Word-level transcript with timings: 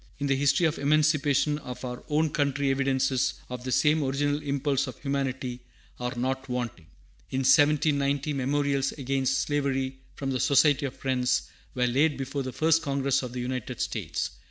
In 0.17 0.25
the 0.25 0.35
history 0.35 0.65
of 0.65 0.79
emancipation 0.79 1.59
in 1.59 1.59
our 1.59 2.03
own 2.09 2.31
country 2.31 2.71
evidences 2.71 3.35
of 3.49 3.63
the 3.63 3.71
same 3.71 4.03
original 4.03 4.41
impulse 4.41 4.87
of 4.87 4.97
humanity 4.99 5.59
are 5.99 6.15
not 6.15 6.49
wanting. 6.49 6.87
In 7.29 7.41
1790 7.41 8.33
memorials 8.33 8.93
against 8.93 9.41
slavery 9.41 9.99
from 10.15 10.31
the 10.31 10.39
Society 10.39 10.87
of 10.87 10.95
Friends 10.95 11.43
were 11.75 11.85
laid 11.85 12.17
before 12.17 12.41
the 12.41 12.51
first 12.51 12.81
Congress 12.81 13.21
of 13.21 13.31
the 13.33 13.41
United 13.41 13.79
States. 13.79 14.31